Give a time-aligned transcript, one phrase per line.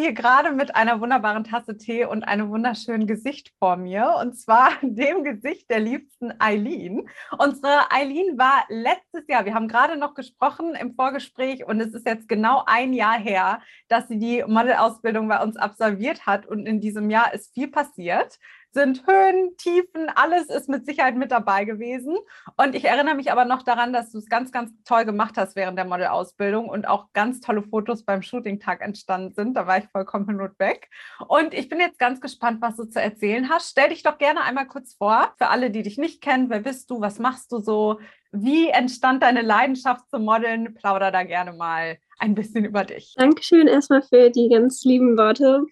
[0.00, 4.16] hier gerade mit einer wunderbaren Tasse Tee und einem wunderschönen Gesicht vor mir.
[4.20, 7.08] Und zwar dem Gesicht der liebsten Eileen.
[7.36, 12.06] Unsere Eileen war letztes Jahr, wir haben gerade noch gesprochen im Vorgespräch und es ist
[12.06, 16.46] jetzt genau ein Jahr her, dass sie die Modelausbildung bei uns absolviert hat.
[16.46, 18.38] Und in diesem Jahr ist viel passiert
[18.72, 22.16] sind Höhen, Tiefen, alles ist mit Sicherheit mit dabei gewesen.
[22.56, 25.56] Und ich erinnere mich aber noch daran, dass du es ganz, ganz toll gemacht hast
[25.56, 29.54] während der Modelausbildung und auch ganz tolle Fotos beim Shooting-Tag entstanden sind.
[29.54, 30.88] Da war ich vollkommen hin weg.
[31.28, 33.70] Und ich bin jetzt ganz gespannt, was du zu erzählen hast.
[33.70, 36.50] Stell dich doch gerne einmal kurz vor, für alle, die dich nicht kennen.
[36.50, 37.00] Wer bist du?
[37.00, 38.00] Was machst du so?
[38.32, 40.74] Wie entstand deine Leidenschaft zum Modeln?
[40.74, 43.14] Plauder da gerne mal ein bisschen über dich.
[43.16, 45.64] Dankeschön erstmal für die ganz lieben Worte.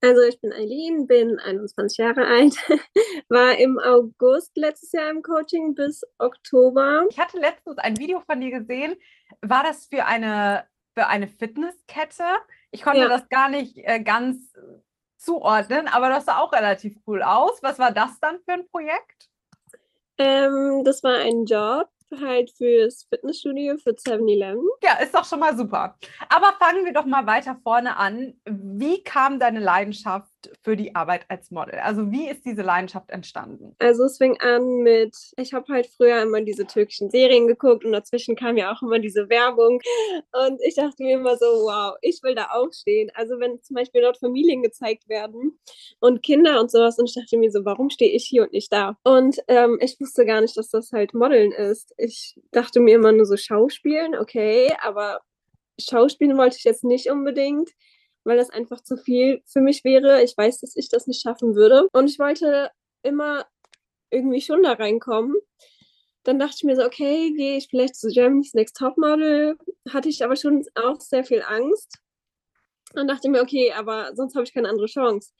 [0.00, 2.56] Also ich bin Eileen, bin 21 Jahre alt,
[3.28, 7.04] war im August letztes Jahr im Coaching bis Oktober.
[7.10, 8.94] Ich hatte letztens ein Video von dir gesehen.
[9.42, 12.24] War das für eine, für eine Fitnesskette?
[12.70, 13.08] Ich konnte ja.
[13.08, 14.52] das gar nicht äh, ganz
[15.16, 17.60] zuordnen, aber das sah auch relativ cool aus.
[17.62, 19.28] Was war das dann für ein Projekt?
[20.16, 21.88] Ähm, das war ein Job
[22.20, 24.68] halt fürs Fitnessstudio für 7-Eleven.
[24.82, 25.96] Ja, ist doch schon mal super.
[26.28, 28.34] Aber fangen wir doch mal weiter vorne an.
[28.44, 30.30] Wie kam deine Leidenschaft
[30.62, 31.78] für die Arbeit als Model?
[31.80, 33.74] Also wie ist diese Leidenschaft entstanden?
[33.78, 37.92] Also es fing an mit, ich habe halt früher immer diese türkischen Serien geguckt und
[37.92, 39.80] dazwischen kam ja auch immer diese Werbung
[40.46, 43.10] und ich dachte mir immer so, wow, ich will da auch stehen.
[43.14, 45.58] Also wenn zum Beispiel dort Familien gezeigt werden
[46.00, 48.72] und Kinder und sowas und ich dachte mir so, warum stehe ich hier und nicht
[48.72, 48.96] da?
[49.04, 51.94] Und ähm, ich wusste gar nicht, dass das halt Modeln ist.
[51.96, 55.20] Ich dachte mir immer nur so Schauspielen, okay, aber
[55.80, 57.70] Schauspielen wollte ich jetzt nicht unbedingt
[58.28, 60.22] weil das einfach zu viel für mich wäre.
[60.22, 61.88] Ich weiß, dass ich das nicht schaffen würde.
[61.92, 62.70] Und ich wollte
[63.02, 63.46] immer
[64.10, 65.34] irgendwie schon da reinkommen.
[66.24, 69.56] Dann dachte ich mir so, okay, gehe ich vielleicht zu Germany's Next Topmodel.
[69.90, 71.98] Hatte ich aber schon auch sehr viel Angst.
[72.92, 75.32] Dann dachte mir, okay, aber sonst habe ich keine andere Chance.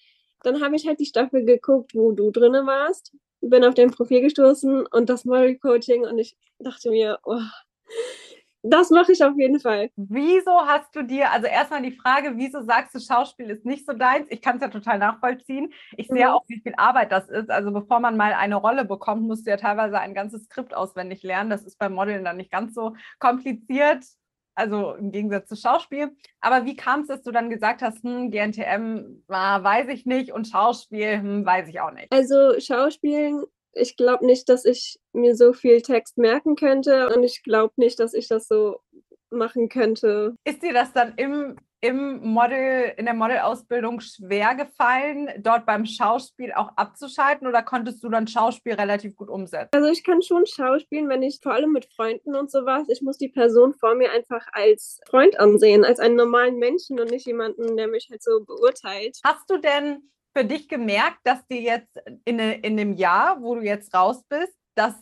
[0.43, 3.13] Dann habe ich halt die Staffel geguckt, wo du drinne warst.
[3.43, 7.39] Bin auf dein Profil gestoßen und das Model Coaching und ich dachte mir, oh,
[8.63, 9.91] das mache ich auf jeden Fall.
[9.97, 13.93] Wieso hast du dir, also erstmal die Frage, wieso sagst du, Schauspiel ist nicht so
[13.93, 14.27] deins?
[14.31, 15.73] Ich kann es ja total nachvollziehen.
[15.97, 16.33] Ich sehe mhm.
[16.33, 17.51] auch, wie viel Arbeit das ist.
[17.51, 21.23] Also bevor man mal eine Rolle bekommt, musst du ja teilweise ein ganzes Skript auswendig
[21.23, 21.51] lernen.
[21.51, 24.05] Das ist beim Modeln dann nicht ganz so kompliziert.
[24.57, 26.11] Also im Gegensatz zu Schauspiel.
[26.41, 30.33] Aber wie kam es, dass du dann gesagt hast, hm, GNTM ah, weiß ich nicht
[30.33, 32.09] und Schauspiel hm, weiß ich auch nicht?
[32.11, 37.43] Also Schauspielen ich glaube nicht, dass ich mir so viel Text merken könnte und ich
[37.43, 38.81] glaube nicht, dass ich das so
[39.31, 40.35] machen könnte.
[40.45, 46.53] Ist dir das dann im, im Model, in der Modelausbildung schwer gefallen, dort beim Schauspiel
[46.53, 49.71] auch abzuschalten oder konntest du dann Schauspiel relativ gut umsetzen?
[49.73, 53.19] Also ich kann schon schauspielen, wenn ich vor allem mit Freunden und sowas, ich muss
[53.19, 57.77] die Person vor mir einfach als Freund ansehen, als einen normalen Menschen und nicht jemanden,
[57.77, 59.19] der mich halt so beurteilt.
[59.25, 63.63] Hast du denn für dich gemerkt, dass dir jetzt in, in dem Jahr, wo du
[63.63, 64.95] jetzt raus bist, das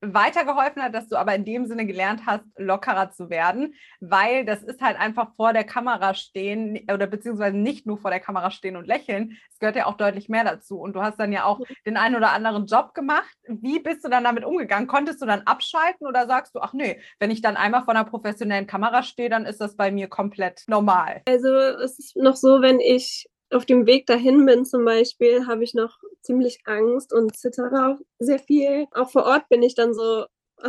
[0.00, 4.62] weitergeholfen hat, dass du aber in dem Sinne gelernt hast, lockerer zu werden, weil das
[4.62, 8.76] ist halt einfach vor der Kamera stehen oder beziehungsweise nicht nur vor der Kamera stehen
[8.76, 11.60] und lächeln, es gehört ja auch deutlich mehr dazu und du hast dann ja auch
[11.84, 13.36] den einen oder anderen Job gemacht.
[13.48, 14.86] Wie bist du dann damit umgegangen?
[14.86, 18.04] Konntest du dann abschalten oder sagst du, ach nee, wenn ich dann einmal vor einer
[18.04, 21.22] professionellen Kamera stehe, dann ist das bei mir komplett normal?
[21.26, 25.64] Also es ist noch so, wenn ich auf dem Weg dahin bin zum Beispiel, habe
[25.64, 28.86] ich noch ziemlich Angst und zittere auch sehr viel.
[28.92, 30.26] Auch vor Ort bin ich dann so,
[30.62, 30.68] oh,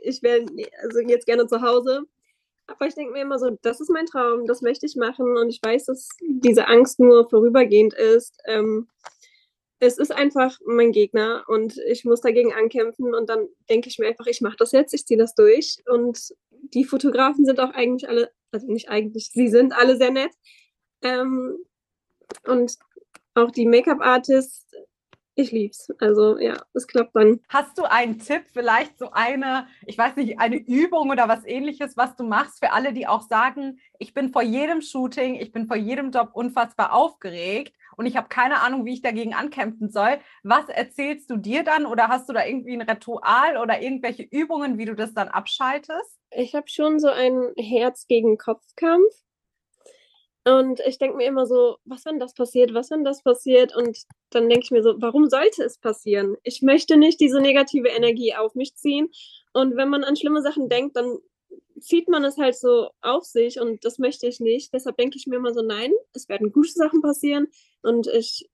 [0.00, 0.44] ich wäre
[0.82, 2.02] also jetzt gerne zu Hause.
[2.66, 5.48] Aber ich denke mir immer so, das ist mein Traum, das möchte ich machen und
[5.48, 8.36] ich weiß, dass diese Angst nur vorübergehend ist.
[8.44, 8.88] Ähm,
[9.80, 14.08] es ist einfach mein Gegner und ich muss dagegen ankämpfen und dann denke ich mir
[14.08, 16.34] einfach, ich mache das jetzt, ich ziehe das durch und
[16.74, 20.32] die Fotografen sind auch eigentlich alle, also nicht eigentlich, sie sind alle sehr nett.
[21.02, 21.56] Ähm,
[22.44, 22.78] und
[23.34, 24.66] auch die Make-up-Artists,
[25.38, 25.88] ich lieb's.
[26.00, 27.40] Also ja, es klappt dann.
[27.48, 31.96] Hast du einen Tipp, vielleicht so eine, ich weiß nicht, eine Übung oder was ähnliches,
[31.96, 35.68] was du machst für alle, die auch sagen, ich bin vor jedem Shooting, ich bin
[35.68, 40.18] vor jedem Job unfassbar aufgeregt und ich habe keine Ahnung, wie ich dagegen ankämpfen soll.
[40.42, 44.76] Was erzählst du dir dann oder hast du da irgendwie ein Ritual oder irgendwelche Übungen,
[44.76, 46.18] wie du das dann abschaltest?
[46.32, 49.14] Ich habe schon so einen Herz gegen Kopfkampf.
[50.48, 53.76] Und ich denke mir immer so, was wenn das passiert, was wenn das passiert?
[53.76, 53.98] Und
[54.30, 56.36] dann denke ich mir so, warum sollte es passieren?
[56.42, 59.10] Ich möchte nicht diese negative Energie auf mich ziehen.
[59.52, 61.18] Und wenn man an schlimme Sachen denkt, dann
[61.80, 64.72] zieht man es halt so auf sich und das möchte ich nicht.
[64.72, 67.48] Deshalb denke ich mir immer so, nein, es werden gute Sachen passieren
[67.82, 68.48] und ich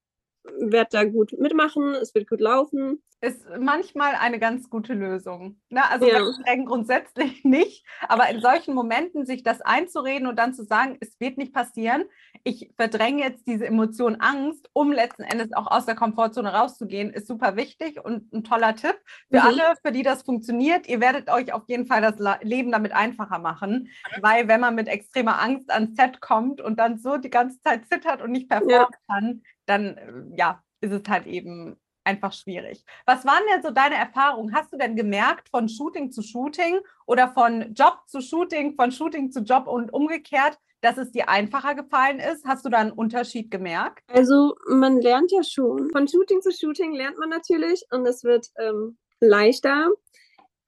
[0.59, 3.03] werde da gut mitmachen, es wird gut laufen.
[3.21, 5.59] Ist manchmal eine ganz gute Lösung.
[5.71, 5.81] Ne?
[5.91, 6.21] Also ja.
[6.65, 11.39] grundsätzlich nicht, aber in solchen Momenten sich das einzureden und dann zu sagen, es wird
[11.39, 12.05] nicht passieren,
[12.43, 17.27] ich verdränge jetzt diese Emotion Angst, um letzten Endes auch aus der Komfortzone rauszugehen, ist
[17.27, 18.97] super wichtig und ein toller Tipp
[19.31, 19.47] für mhm.
[19.47, 20.87] alle, für die das funktioniert.
[20.87, 23.89] Ihr werdet euch auf jeden Fall das Leben damit einfacher machen,
[24.21, 27.87] weil wenn man mit extremer Angst ans Set kommt und dann so die ganze Zeit
[27.87, 28.89] zittert und nicht performen ja.
[29.09, 32.85] kann, dann äh, ja, ist es halt eben einfach schwierig.
[33.07, 34.55] Was waren denn so deine Erfahrungen?
[34.55, 39.31] Hast du denn gemerkt von Shooting zu Shooting oder von Job zu Shooting, von Shooting
[39.31, 42.45] zu Job und umgekehrt, dass es dir einfacher gefallen ist?
[42.45, 44.05] Hast du da einen Unterschied gemerkt?
[44.13, 45.91] Also man lernt ja schon.
[45.91, 49.91] Von Shooting zu Shooting lernt man natürlich und es wird ähm, leichter.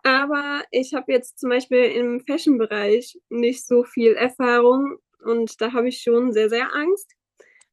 [0.03, 5.89] Aber ich habe jetzt zum Beispiel im Fashion-Bereich nicht so viel Erfahrung und da habe
[5.89, 7.16] ich schon sehr, sehr Angst.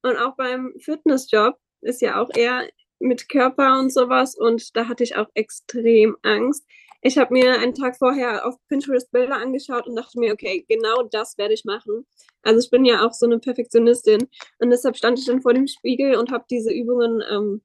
[0.04, 2.68] Und auch beim Fitnessjob ist ja auch eher
[3.00, 6.66] mit Körper und sowas und da hatte ich auch extrem Angst.
[7.02, 11.04] Ich habe mir einen Tag vorher auf Pinterest Bilder angeschaut und dachte mir, okay, genau
[11.04, 12.06] das werde ich machen.
[12.44, 14.30] Also ich bin ja auch so eine Perfektionistin
[14.60, 17.62] und deshalb stand ich dann vor dem Spiegel und habe diese Übungen ähm,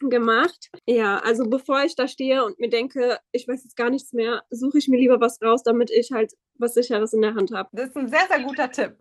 [0.00, 0.70] gemacht.
[0.86, 4.44] Ja, also bevor ich da stehe und mir denke, ich weiß jetzt gar nichts mehr,
[4.50, 7.68] suche ich mir lieber was raus, damit ich halt was Sicheres in der Hand habe.
[7.72, 8.96] Das ist ein sehr, sehr guter Tipp.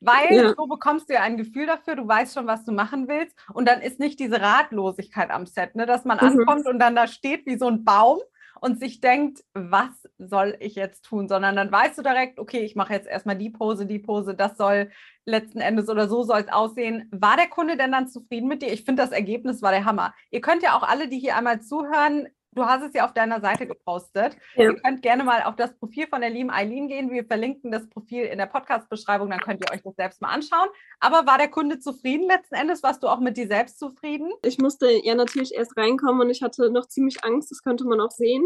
[0.00, 0.54] Weil ja.
[0.56, 3.36] so bekommst du ja ein Gefühl dafür, du weißt schon, was du machen willst.
[3.52, 5.86] Und dann ist nicht diese Ratlosigkeit am Set, ne?
[5.86, 6.40] dass man mhm.
[6.40, 8.18] ankommt und dann da steht wie so ein Baum
[8.60, 12.76] und sich denkt, was soll ich jetzt tun, sondern dann weißt du direkt, okay, ich
[12.76, 14.90] mache jetzt erstmal die Pose, die Pose, das soll
[15.24, 17.08] letzten Endes oder so soll es aussehen.
[17.10, 18.72] War der Kunde denn dann zufrieden mit dir?
[18.72, 20.14] Ich finde, das Ergebnis war der Hammer.
[20.30, 23.40] Ihr könnt ja auch alle, die hier einmal zuhören, du hast es ja auf deiner
[23.40, 24.36] Seite gepostet.
[24.54, 24.64] Ja.
[24.64, 27.10] Ihr könnt gerne mal auf das Profil von der lieben Eileen gehen.
[27.10, 30.68] Wir verlinken das Profil in der Podcast-Beschreibung, dann könnt ihr euch das selbst mal anschauen.
[30.98, 32.82] Aber war der Kunde zufrieden letzten Endes?
[32.82, 34.30] Warst du auch mit dir selbst zufrieden?
[34.44, 38.00] Ich musste ja natürlich erst reinkommen und ich hatte noch ziemlich Angst, das könnte man
[38.00, 38.44] auch sehen.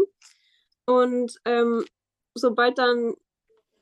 [0.85, 1.83] Und ähm,
[2.35, 3.15] sobald dann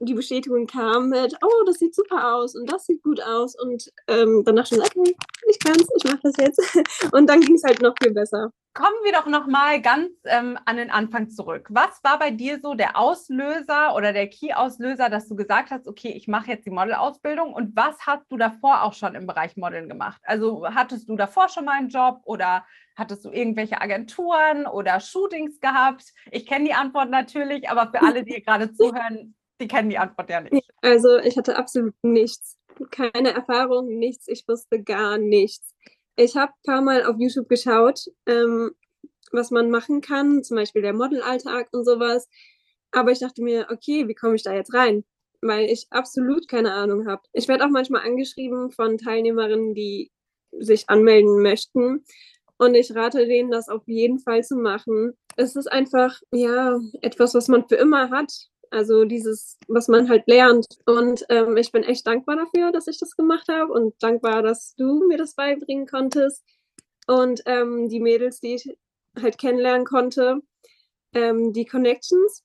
[0.05, 3.55] die Bestätigung kam mit, oh, das sieht super aus und das sieht gut aus.
[3.59, 5.15] Und ähm, dann dachte ich, okay,
[5.47, 6.59] ich kann's, ich mache das jetzt.
[7.11, 8.51] Und dann ging es halt noch viel besser.
[8.73, 11.67] Kommen wir doch noch mal ganz ähm, an den Anfang zurück.
[11.69, 16.09] Was war bei dir so der Auslöser oder der Key-Auslöser, dass du gesagt hast, okay,
[16.09, 19.89] ich mache jetzt die Modelausbildung und was hast du davor auch schon im Bereich Modeln
[19.89, 20.19] gemacht?
[20.23, 22.65] Also hattest du davor schon mal einen Job oder
[22.95, 26.05] hattest du irgendwelche Agenturen oder Shootings gehabt?
[26.31, 30.29] Ich kenne die Antwort natürlich, aber für alle, die gerade zuhören, die kennen die Antwort
[30.29, 30.69] ja nicht.
[30.81, 32.57] Also ich hatte absolut nichts.
[32.91, 34.27] Keine Erfahrung, nichts.
[34.27, 35.73] Ich wusste gar nichts.
[36.15, 38.71] Ich habe ein paar Mal auf YouTube geschaut, ähm,
[39.31, 42.27] was man machen kann, zum Beispiel der Modelalltag und sowas.
[42.91, 45.03] Aber ich dachte mir, okay, wie komme ich da jetzt rein?
[45.41, 47.23] Weil ich absolut keine Ahnung habe.
[47.33, 50.11] Ich werde auch manchmal angeschrieben von Teilnehmerinnen, die
[50.59, 52.03] sich anmelden möchten.
[52.57, 55.13] Und ich rate denen, das auf jeden Fall zu machen.
[55.35, 58.31] Es ist einfach, ja, etwas, was man für immer hat.
[58.73, 60.65] Also dieses, was man halt lernt.
[60.87, 64.73] Und ähm, ich bin echt dankbar dafür, dass ich das gemacht habe und dankbar, dass
[64.75, 66.43] du mir das beibringen konntest.
[67.05, 68.75] Und ähm, die Mädels, die ich
[69.21, 70.41] halt kennenlernen konnte,
[71.13, 72.43] ähm, die Connections,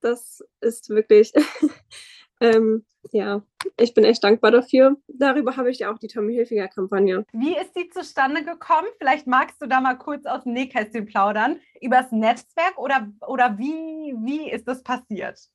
[0.00, 1.32] das ist wirklich,
[2.40, 3.42] ähm, ja,
[3.76, 4.96] ich bin echt dankbar dafür.
[5.06, 7.24] Darüber habe ich ja auch die Tommy Hilfiger Kampagne.
[7.32, 8.88] Wie ist die zustande gekommen?
[8.98, 11.60] Vielleicht magst du da mal kurz aus dem Nähkästchen plaudern.
[11.80, 15.48] Übers Netzwerk oder, oder wie, wie ist das passiert?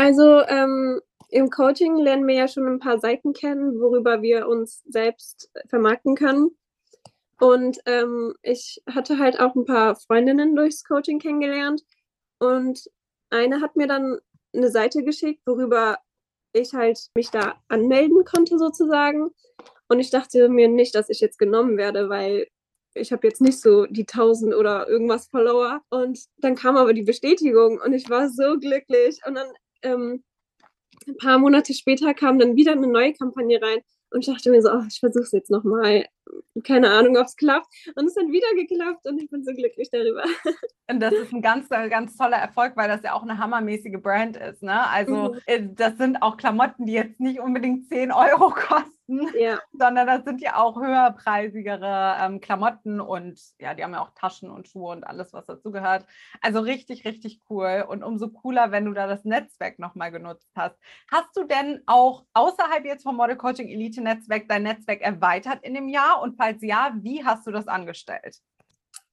[0.00, 0.98] Also ähm,
[1.28, 6.14] im Coaching lernen wir ja schon ein paar Seiten kennen, worüber wir uns selbst vermarkten
[6.14, 6.56] können.
[7.38, 11.82] Und ähm, ich hatte halt auch ein paar Freundinnen durchs Coaching kennengelernt.
[12.38, 12.90] Und
[13.28, 14.18] eine hat mir dann
[14.54, 15.98] eine Seite geschickt, worüber
[16.54, 19.28] ich halt mich da anmelden konnte sozusagen.
[19.88, 22.46] Und ich dachte mir nicht, dass ich jetzt genommen werde, weil
[22.94, 25.82] ich habe jetzt nicht so die 1000 oder irgendwas Follower.
[25.90, 29.20] Und dann kam aber die Bestätigung und ich war so glücklich.
[29.26, 30.24] Und dann ähm,
[31.06, 34.60] ein paar Monate später kam dann wieder eine neue Kampagne rein und ich dachte mir
[34.60, 36.04] so, oh, ich versuche es jetzt nochmal.
[36.64, 37.66] Keine Ahnung, ob es klappt.
[37.94, 40.24] Und es hat wieder geklappt und ich bin so glücklich darüber.
[40.90, 44.36] Und das ist ein ganz, ganz toller Erfolg, weil das ja auch eine hammermäßige Brand
[44.36, 44.60] ist.
[44.60, 44.88] Ne?
[44.88, 45.40] Also, mhm.
[45.46, 48.99] Äh, das sind auch Klamotten, die jetzt nicht unbedingt 10 Euro kosten
[49.38, 49.58] ja.
[49.72, 54.50] sondern das sind ja auch höherpreisigere ähm, Klamotten und ja, die haben ja auch Taschen
[54.50, 56.06] und Schuhe und alles, was dazugehört.
[56.40, 60.76] Also richtig, richtig cool und umso cooler, wenn du da das Netzwerk nochmal genutzt hast.
[61.10, 65.74] Hast du denn auch außerhalb jetzt vom Model Coaching Elite Netzwerk dein Netzwerk erweitert in
[65.74, 68.40] dem Jahr und falls ja, wie hast du das angestellt?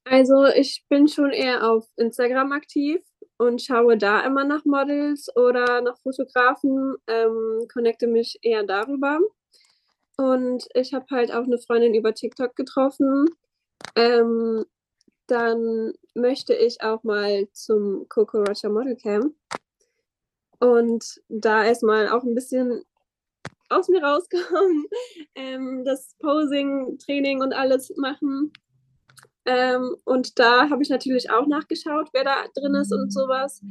[0.09, 3.01] Also ich bin schon eher auf Instagram aktiv
[3.37, 9.19] und schaue da immer nach Models oder nach Fotografen, ähm, connecte mich eher darüber.
[10.17, 13.27] Und ich habe halt auch eine Freundin über TikTok getroffen.
[13.95, 14.65] Ähm,
[15.27, 19.35] dann möchte ich auch mal zum Coco Roger Model Camp.
[20.59, 22.83] Und da erstmal auch ein bisschen
[23.69, 24.87] aus mir rauskommen,
[25.35, 28.51] ähm, das Posing-Training und alles machen.
[29.45, 33.61] Ähm, und da habe ich natürlich auch nachgeschaut, wer da drin ist und sowas.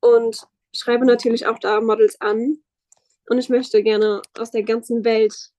[0.00, 2.58] Und schreibe natürlich auch da Models an.
[3.28, 5.52] Und ich möchte gerne aus der ganzen Welt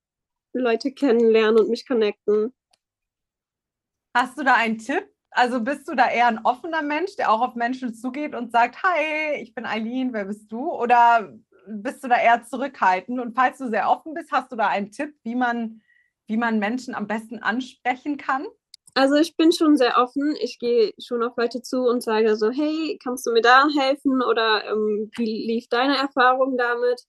[0.54, 2.54] Leute kennenlernen und mich connecten.
[4.16, 5.08] Hast du da einen Tipp?
[5.30, 8.82] Also bist du da eher ein offener Mensch, der auch auf Menschen zugeht und sagt,
[8.82, 10.72] hi, ich bin Eileen, wer bist du?
[10.72, 11.38] Oder
[11.68, 13.20] bist du da eher zurückhaltend?
[13.20, 15.82] Und falls du sehr offen bist, hast du da einen Tipp, wie man,
[16.28, 18.48] wie man Menschen am besten ansprechen kann?
[18.96, 20.36] Also ich bin schon sehr offen.
[20.42, 24.24] Ich gehe schon auf Leute zu und sage so, hey, kannst du mir da helfen?
[24.24, 27.04] Oder ähm, wie lief deine Erfahrung damit?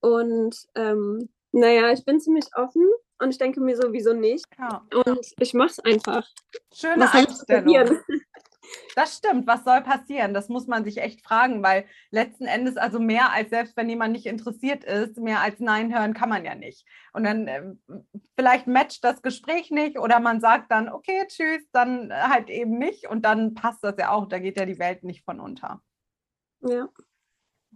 [0.00, 2.86] Und ähm, naja, ich bin ziemlich offen
[3.18, 4.46] und ich denke mir sowieso nicht.
[4.58, 4.84] Ja.
[5.06, 6.28] Und ich mache es einfach.
[6.74, 8.00] Schöne Was Einstellung.
[8.94, 9.46] Das stimmt.
[9.46, 10.34] Was soll passieren?
[10.34, 14.12] Das muss man sich echt fragen, weil letzten Endes also mehr als selbst wenn jemand
[14.12, 16.86] nicht interessiert ist, mehr als Nein hören kann man ja nicht.
[17.12, 17.62] Und dann äh,
[18.36, 23.08] vielleicht matcht das Gespräch nicht oder man sagt dann, okay, tschüss, dann halt eben nicht
[23.08, 24.26] und dann passt das ja auch.
[24.26, 25.82] Da geht ja die Welt nicht von unter.
[26.60, 26.88] Ja.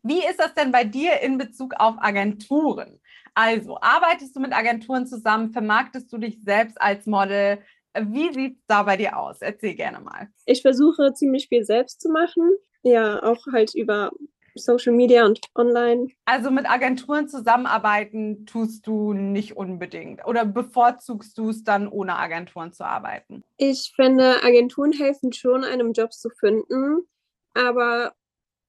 [0.02, 3.00] Wie ist das denn bei dir in Bezug auf Agenturen?
[3.36, 5.52] Also, arbeitest du mit Agenturen zusammen?
[5.52, 7.58] Vermarktest du dich selbst als Model?
[7.94, 9.42] Wie sieht es da bei dir aus?
[9.42, 10.28] Erzähl gerne mal.
[10.46, 12.50] Ich versuche ziemlich viel selbst zu machen.
[12.82, 14.10] Ja, auch halt über
[14.54, 16.08] Social Media und online.
[16.24, 22.72] Also mit Agenturen zusammenarbeiten tust du nicht unbedingt oder bevorzugst du es dann ohne Agenturen
[22.72, 23.44] zu arbeiten?
[23.58, 27.06] Ich finde, Agenturen helfen schon, einem Job zu finden,
[27.52, 28.14] aber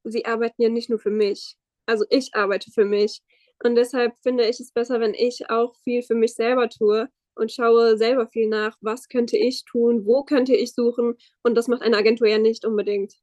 [0.04, 1.56] sie arbeiten ja nicht nur für mich.
[1.86, 3.22] Also ich arbeite für mich.
[3.62, 7.52] Und deshalb finde ich es besser, wenn ich auch viel für mich selber tue und
[7.52, 11.16] schaue selber viel nach, was könnte ich tun, wo könnte ich suchen.
[11.42, 13.14] Und das macht eine Agentur ja nicht unbedingt.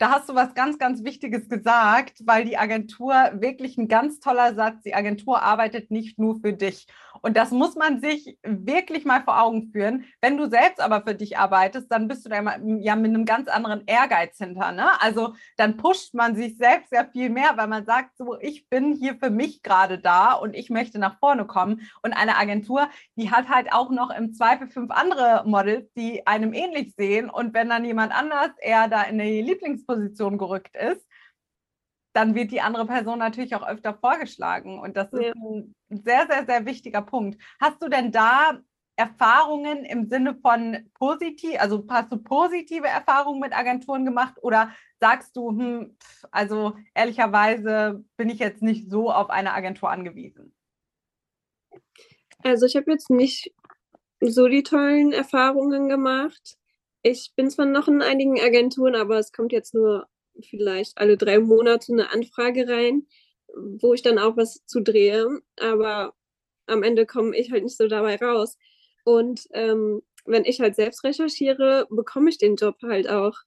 [0.00, 4.54] Da hast du was ganz, ganz Wichtiges gesagt, weil die Agentur wirklich ein ganz toller
[4.54, 6.86] Satz, die Agentur arbeitet nicht nur für dich.
[7.20, 10.06] Und das muss man sich wirklich mal vor Augen führen.
[10.22, 13.48] Wenn du selbst aber für dich arbeitest, dann bist du da ja mit einem ganz
[13.48, 14.72] anderen Ehrgeiz hinter.
[14.72, 14.88] Ne?
[15.02, 18.94] Also dann pusht man sich selbst ja viel mehr, weil man sagt, so, ich bin
[18.94, 21.82] hier für mich gerade da und ich möchte nach vorne kommen.
[22.02, 26.54] Und eine Agentur, die hat halt auch noch im Zweifel fünf andere Models, die einem
[26.54, 27.28] ähnlich sehen.
[27.28, 29.42] Und wenn dann jemand anders eher da in die
[29.94, 31.06] Lieblingsposition gerückt ist,
[32.12, 34.80] dann wird die andere Person natürlich auch öfter vorgeschlagen.
[34.80, 35.32] Und das ist ja.
[35.32, 37.40] ein sehr, sehr, sehr wichtiger Punkt.
[37.60, 38.60] Hast du denn da
[38.96, 45.36] Erfahrungen im Sinne von positiv, also hast du positive Erfahrungen mit Agenturen gemacht oder sagst
[45.36, 45.96] du, hm,
[46.30, 50.54] also ehrlicherweise bin ich jetzt nicht so auf eine Agentur angewiesen?
[52.42, 53.54] Also ich habe jetzt nicht
[54.20, 56.59] so die tollen Erfahrungen gemacht.
[57.02, 60.06] Ich bin zwar noch in einigen Agenturen, aber es kommt jetzt nur
[60.42, 63.06] vielleicht alle drei Monate eine Anfrage rein,
[63.54, 65.40] wo ich dann auch was zu drehe.
[65.58, 66.14] Aber
[66.66, 68.56] am Ende komme ich halt nicht so dabei raus.
[69.04, 73.38] Und ähm, wenn ich halt selbst recherchiere, bekomme ich den Job halt auch.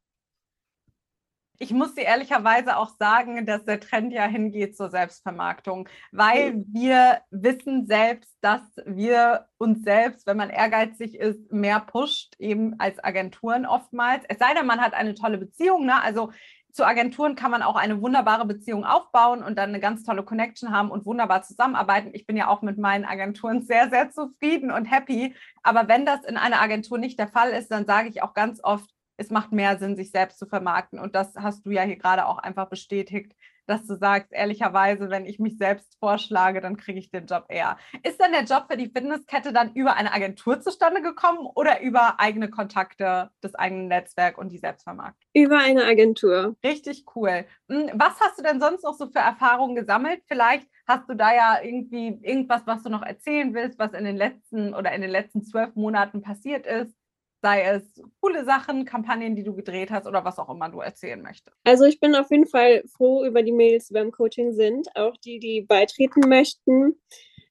[1.59, 7.21] Ich muss dir ehrlicherweise auch sagen, dass der Trend ja hingeht zur Selbstvermarktung, weil wir
[7.29, 13.65] wissen selbst, dass wir uns selbst, wenn man ehrgeizig ist, mehr pusht, eben als Agenturen
[13.65, 14.23] oftmals.
[14.27, 15.85] Es sei denn, man hat eine tolle Beziehung.
[15.85, 16.01] Ne?
[16.01, 16.31] Also
[16.73, 20.71] zu Agenturen kann man auch eine wunderbare Beziehung aufbauen und dann eine ganz tolle Connection
[20.71, 22.09] haben und wunderbar zusammenarbeiten.
[22.13, 25.35] Ich bin ja auch mit meinen Agenturen sehr, sehr zufrieden und happy.
[25.61, 28.59] Aber wenn das in einer Agentur nicht der Fall ist, dann sage ich auch ganz
[28.63, 28.89] oft,
[29.23, 30.99] es macht mehr Sinn, sich selbst zu vermarkten.
[30.99, 33.33] Und das hast du ja hier gerade auch einfach bestätigt,
[33.65, 37.77] dass du sagst, ehrlicherweise, wenn ich mich selbst vorschlage, dann kriege ich den Job eher.
[38.03, 42.19] Ist dann der Job für die Fitnesskette dann über eine Agentur zustande gekommen oder über
[42.19, 45.29] eigene Kontakte, das eigene Netzwerk und die Selbstvermarktung?
[45.33, 46.55] Über eine Agentur.
[46.63, 47.45] Richtig cool.
[47.69, 50.21] Hm, was hast du denn sonst noch so für Erfahrungen gesammelt?
[50.27, 54.17] Vielleicht hast du da ja irgendwie irgendwas, was du noch erzählen willst, was in den
[54.17, 56.93] letzten oder in den letzten zwölf Monaten passiert ist
[57.43, 61.21] sei es coole Sachen, Kampagnen, die du gedreht hast oder was auch immer du erzählen
[61.21, 61.57] möchtest.
[61.65, 65.17] Also ich bin auf jeden Fall froh über die Mails, die beim Coaching sind, auch
[65.17, 66.95] die, die beitreten möchten.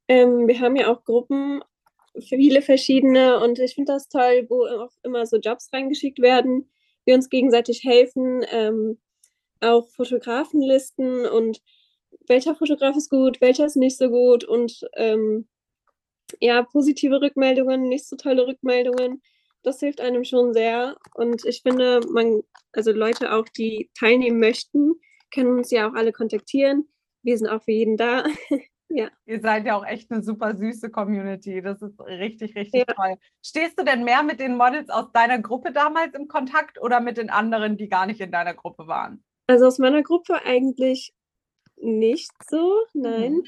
[0.08, 1.62] Ähm, wir haben ja auch Gruppen,
[2.26, 6.70] viele verschiedene und ich finde das toll, wo auch immer so Jobs reingeschickt werden,
[7.04, 8.98] wir uns gegenseitig helfen, ähm,
[9.60, 11.60] auch Fotografenlisten und
[12.28, 15.48] welcher Fotograf ist gut, welcher ist nicht so gut und ähm,
[16.40, 19.20] ja, positive Rückmeldungen, nicht so tolle Rückmeldungen
[19.62, 20.96] das hilft einem schon sehr.
[21.14, 22.42] Und ich finde, man,
[22.72, 24.94] also Leute auch, die teilnehmen möchten,
[25.32, 26.88] können uns ja auch alle kontaktieren.
[27.22, 28.24] Wir sind auch für jeden da.
[28.88, 29.08] ja.
[29.26, 31.62] Ihr seid ja auch echt eine super süße Community.
[31.62, 32.94] Das ist richtig, richtig ja.
[32.94, 33.16] toll.
[33.44, 37.16] Stehst du denn mehr mit den Models aus deiner Gruppe damals im Kontakt oder mit
[37.16, 39.24] den anderen, die gar nicht in deiner Gruppe waren?
[39.46, 41.12] Also aus meiner Gruppe eigentlich
[41.76, 43.34] nicht so, nein.
[43.34, 43.44] Mhm.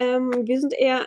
[0.00, 1.06] Ähm, wir sind eher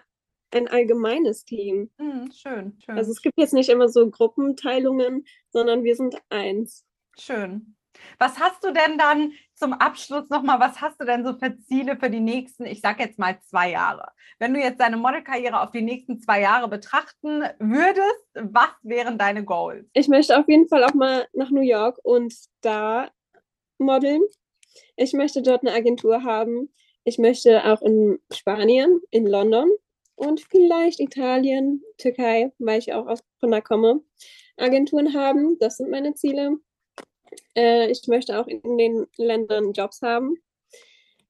[0.52, 1.92] ein allgemeines Team.
[1.98, 2.98] Mhm, schön, schön.
[2.98, 6.86] Also es gibt jetzt nicht immer so Gruppenteilungen, sondern wir sind eins.
[7.20, 7.76] Schön.
[8.20, 11.98] Was hast du denn dann zum Abschluss nochmal, was hast du denn so für Ziele
[11.98, 14.12] für die nächsten, ich sag jetzt mal zwei Jahre?
[14.38, 19.44] Wenn du jetzt deine Modelkarriere auf die nächsten zwei Jahre betrachten würdest, was wären deine
[19.44, 19.90] Goals?
[19.94, 23.10] Ich möchte auf jeden Fall auch mal nach New York und da
[23.80, 24.22] modeln.
[24.96, 26.72] Ich möchte dort eine Agentur haben.
[27.04, 29.70] Ich möchte auch in Spanien, in London
[30.18, 34.02] und vielleicht Italien, Türkei, weil ich auch aus, da komme,
[34.58, 35.58] Agenturen haben.
[35.60, 36.58] Das sind meine Ziele.
[37.56, 40.38] Äh, ich möchte auch in den Ländern Jobs haben.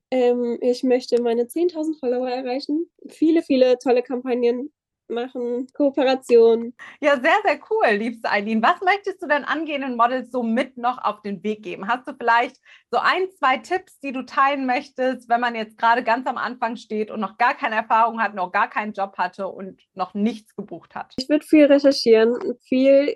[0.10, 2.89] Ähm, ich möchte meine 10.000 Follower erreichen.
[3.10, 4.72] Viele, viele tolle Kampagnen
[5.09, 6.73] machen, Kooperationen.
[7.01, 8.61] Ja, sehr, sehr cool, liebste Eileen.
[8.61, 11.87] Was möchtest du denn angehenden Models so mit noch auf den Weg geben?
[11.87, 12.57] Hast du vielleicht
[12.91, 16.75] so ein, zwei Tipps, die du teilen möchtest, wenn man jetzt gerade ganz am Anfang
[16.75, 20.55] steht und noch gar keine Erfahrung hat, noch gar keinen Job hatte und noch nichts
[20.55, 21.13] gebucht hat?
[21.17, 23.15] Ich würde viel recherchieren, viel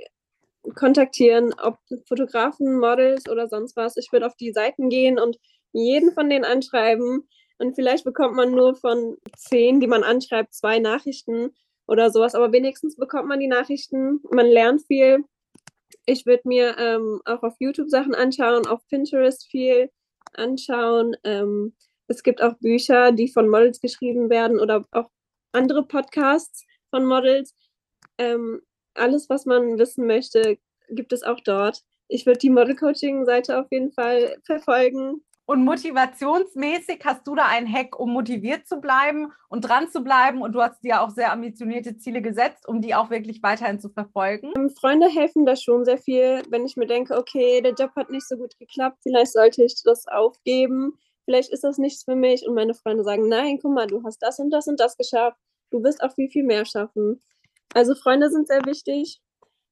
[0.76, 3.98] kontaktieren, ob Fotografen, Models oder sonst was.
[3.98, 5.38] Ich würde auf die Seiten gehen und
[5.74, 7.28] jeden von denen anschreiben.
[7.58, 11.56] Und vielleicht bekommt man nur von zehn, die man anschreibt, zwei Nachrichten
[11.92, 12.36] oder sowas.
[12.36, 14.22] Aber wenigstens bekommt man die Nachrichten.
[14.32, 15.26] Man lernt viel.
[16.06, 19.92] Ich würde mir ähm, auch auf YouTube Sachen anschauen, auf Pinterest viel
[20.34, 21.18] anschauen.
[21.26, 21.76] Ähm,
[22.08, 25.10] es gibt auch Bücher, die von Models geschrieben werden oder auch
[25.52, 27.54] andere Podcasts von Models.
[28.18, 28.62] Ähm,
[28.94, 30.58] alles, was man wissen möchte,
[30.90, 31.82] gibt es auch dort.
[32.08, 35.24] Ich würde die Model-Coaching-Seite auf jeden Fall verfolgen.
[35.46, 40.42] Und motivationsmäßig hast du da einen Hack, um motiviert zu bleiben und dran zu bleiben?
[40.42, 43.90] Und du hast dir auch sehr ambitionierte Ziele gesetzt, um die auch wirklich weiterhin zu
[43.90, 44.54] verfolgen.
[44.56, 48.10] Ähm, Freunde helfen da schon sehr viel, wenn ich mir denke, okay, der Job hat
[48.10, 52.48] nicht so gut geklappt, vielleicht sollte ich das aufgeben, vielleicht ist das nichts für mich.
[52.48, 55.38] Und meine Freunde sagen, nein, guck mal, du hast das und das und das geschafft,
[55.72, 57.22] du wirst auch viel, viel mehr schaffen.
[57.74, 59.22] Also Freunde sind sehr wichtig.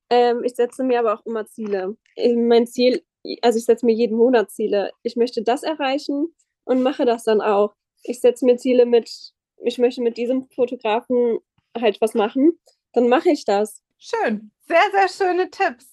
[0.10, 1.96] Ähm, ich setze mir aber auch immer Ziele.
[2.18, 3.04] Mein Ziel,
[3.42, 4.92] also ich setze mir jeden Monat Ziele.
[5.04, 7.74] Ich möchte das erreichen und mache das dann auch.
[8.04, 11.40] Ich setze mir Ziele mit, ich möchte mit diesem Fotografen
[11.78, 12.60] halt was machen.
[12.94, 13.82] Dann mache ich das.
[13.98, 14.52] Schön.
[14.68, 15.88] Sehr, sehr schöne Tipps.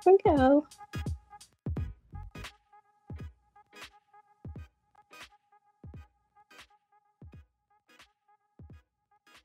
[0.04, 0.66] Danke auch.